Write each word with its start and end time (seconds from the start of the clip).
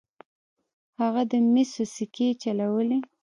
هغه 0.99 1.21
د 1.31 1.33
مسو 1.53 1.83
سکې 1.95 2.27
چلولې. 2.41 2.99